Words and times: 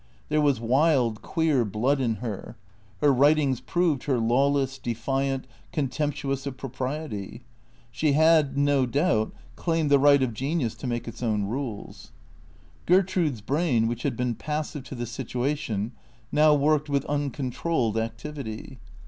There 0.29 0.41
was 0.41 0.59
wild, 0.59 1.21
queer 1.21 1.63
blood 1.63 2.01
in 2.01 2.15
her. 2.25 2.57
Her 3.01 3.13
writings 3.13 3.59
proved 3.61 4.05
her 4.05 4.17
lawless, 4.17 4.79
defiant, 4.79 5.45
contemptuous 5.71 6.47
of 6.47 6.57
propriety. 6.57 7.43
She 7.91 8.13
had, 8.13 8.57
no 8.57 8.87
doubt, 8.87 9.31
claimed 9.55 9.91
the 9.91 9.99
right 9.99 10.23
of 10.23 10.33
genius 10.33 10.73
to 10.77 10.87
make 10.87 11.07
its 11.07 11.21
own 11.21 11.43
rules. 11.45 12.11
Gertrude's 12.87 13.41
brain, 13.41 13.87
which 13.87 14.01
had 14.01 14.17
been 14.17 14.33
passive 14.33 14.83
to 14.85 14.95
the 14.95 15.05
situation, 15.05 15.91
now 16.31 16.55
worked 16.55 16.89
with 16.89 17.05
uncontrolled 17.05 17.95
activity. 17.95 18.79